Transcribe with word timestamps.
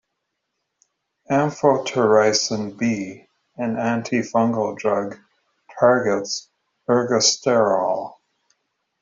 Amphotericin 1.29 2.75
B, 2.75 3.27
an 3.57 3.75
antifungal 3.75 4.75
drug, 4.75 5.19
targets 5.79 6.49
ergosterol. 6.89 8.15